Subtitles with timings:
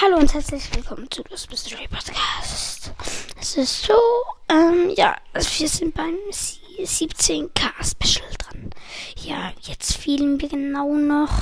[0.00, 2.92] Hallo und herzlich willkommen zu das Mystery Podcast.
[3.40, 3.94] Es ist so,
[4.48, 8.70] ähm, ja, also wir sind beim 17k Special dran.
[9.24, 11.32] Ja, jetzt fehlen wir genau noch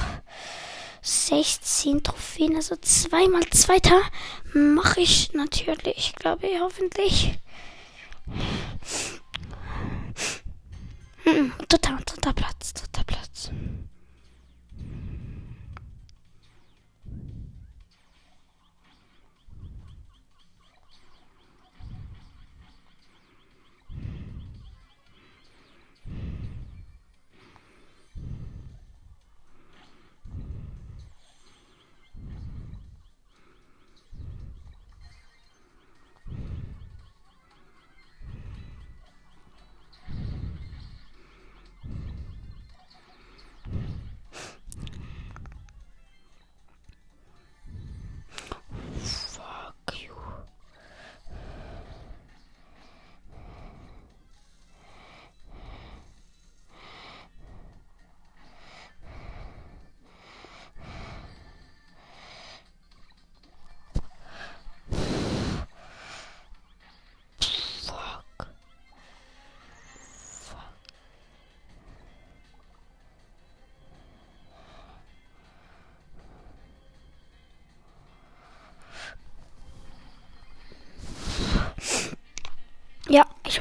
[1.03, 4.00] 16 Trophäen, also zweimal Zweiter
[4.54, 7.38] mache ich natürlich, glaube ich, hoffentlich.
[11.24, 13.50] Hm, dritter, dritter Platz, dritter Platz.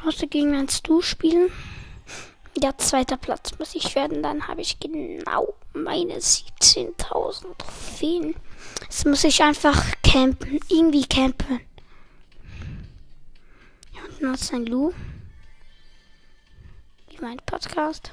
[0.05, 1.51] Musste gegen ein Stu spielen.
[2.61, 4.23] Ja, zweiter Platz muss ich werden.
[4.23, 8.35] Dann habe ich genau meine 17.000 Trophäen.
[8.81, 10.59] Jetzt muss ich einfach campen.
[10.69, 11.59] Irgendwie campen.
[13.91, 14.93] Hier unten hat ein Lu.
[17.09, 18.11] Wie mein Podcast.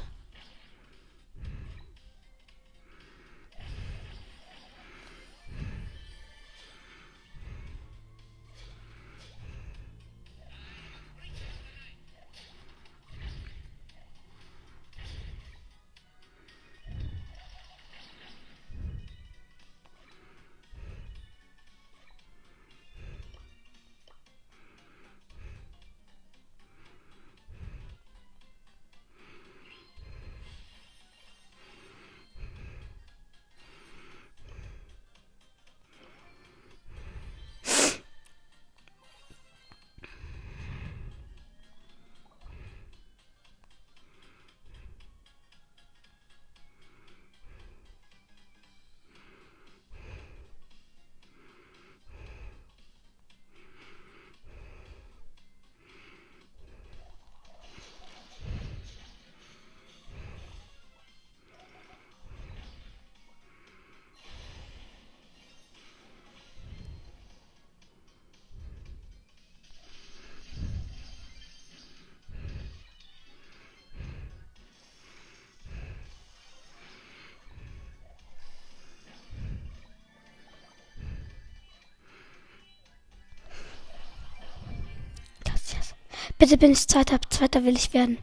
[86.43, 87.21] Bitte bin ich Zweiter.
[87.31, 88.19] Zweiter will ich werden.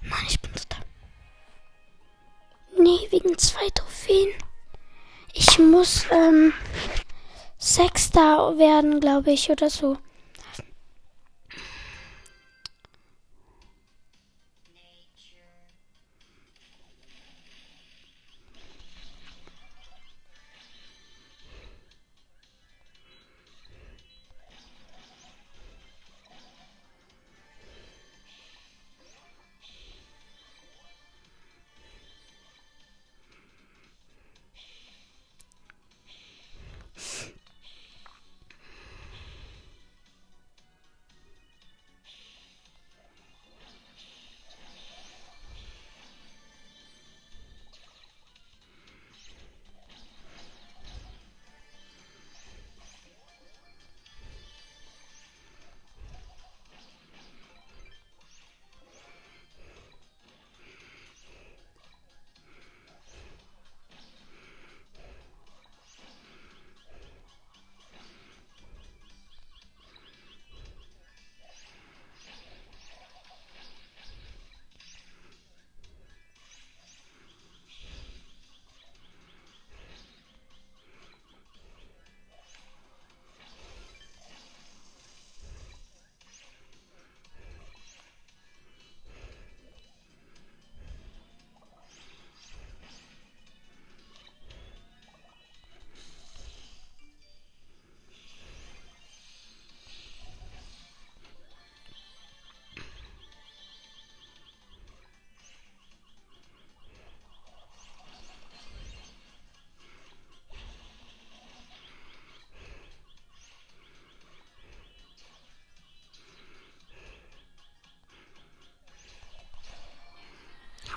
[0.00, 0.78] Nein, ich bin Dritter.
[2.76, 4.30] Nee, wegen zwei Trophäen.
[5.34, 6.52] Ich muss, ähm,
[7.56, 9.98] Sechster werden, glaube ich, oder so.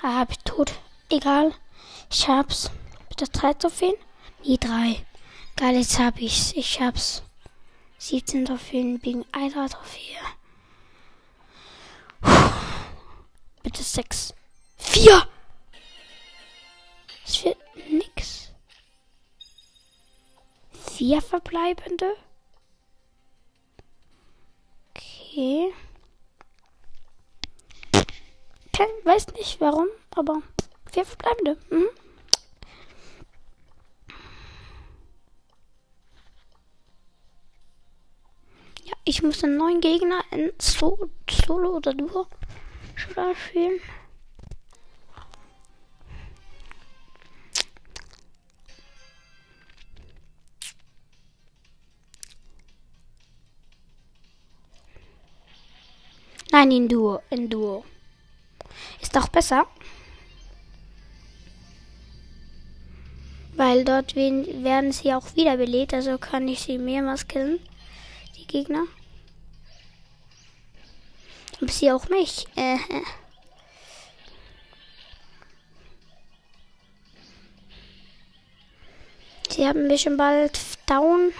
[0.01, 0.73] Ah, hab tot.
[1.09, 1.53] Egal.
[2.09, 2.71] Ich hab's.
[3.09, 3.93] Bitte drei Trophäen?
[4.43, 5.05] Nie drei.
[5.55, 6.53] Geil, jetzt hab ich's.
[6.53, 7.23] Ich hab's.
[7.99, 10.17] 17 Trophäen wegen einer Trophäe.
[13.61, 14.33] Bitte sechs.
[14.77, 15.27] Vier!
[17.23, 17.57] Es wird
[17.89, 18.51] nix.
[20.71, 22.17] Vier verbleibende.
[24.89, 25.71] Okay.
[28.73, 30.41] Kein, weiß nicht warum, aber
[30.91, 31.57] vier verbleibende.
[31.69, 31.89] Mhm.
[38.85, 42.27] Ja, ich muss einen neuen Gegner in Solo, Solo oder Duo
[42.95, 43.79] spielen.
[56.51, 57.21] Nein, in Duo.
[57.29, 57.85] In Duo.
[59.11, 59.67] Ist doch besser.
[63.57, 67.59] Weil dort werden sie auch wiederbelebt, also kann ich sie mehrmals killen.
[68.37, 68.85] Die Gegner.
[71.59, 72.47] Und sie auch mich.
[72.55, 72.77] Äh.
[79.49, 81.33] Sie haben mich schon bald down.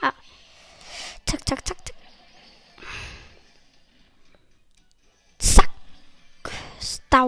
[0.00, 0.12] Ah.
[1.26, 1.84] Zack, zack, zack.
[1.84, 1.91] down.
[7.12, 7.26] Ja,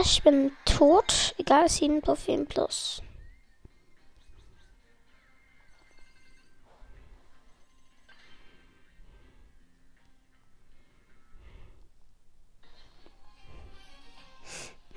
[0.00, 1.34] ich bin tot.
[1.38, 3.02] Egal, 7 Trophäen plus.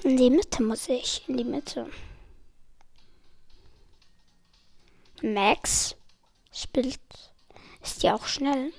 [0.04, 1.28] In die Mitte muss ich.
[1.30, 1.90] In die Mitte.
[5.22, 5.96] Max
[6.52, 7.00] spielt.
[7.82, 8.74] Ist ja auch schnell.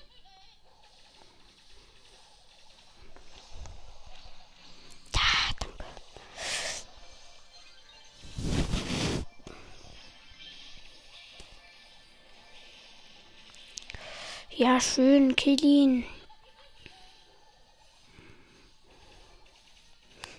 [14.65, 16.03] Ja, schön, kill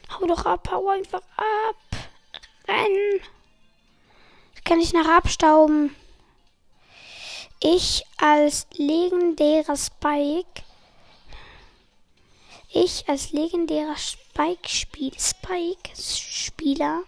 [0.10, 1.75] Hau doch ab, hau einfach ab.
[2.68, 3.22] Renn.
[4.63, 5.95] kann ich nach abstauben.
[7.60, 10.63] Ich als legendärer Spike.
[12.74, 15.13] Ich als legendärer Spike-Spiel.
[15.20, 17.03] Spike-Spieler.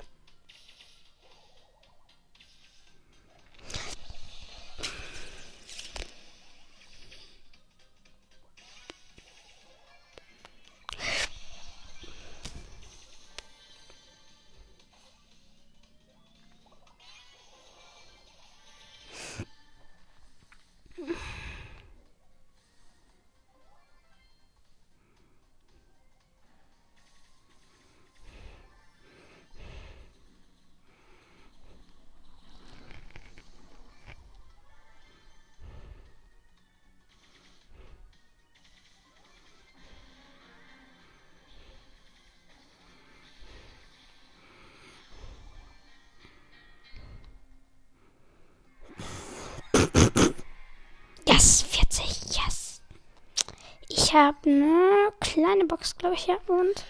[54.07, 56.37] Ich habe eine kleine Box, glaube ich, ja.
[56.47, 56.85] Und.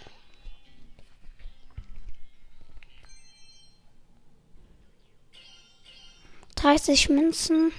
[6.53, 7.74] Dreißig Münzen.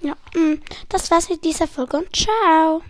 [0.00, 2.80] Ja, mm, das war's mit dieser Folge und ciao.